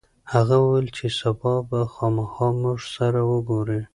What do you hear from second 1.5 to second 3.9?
به خامخا موږ سره وګوري.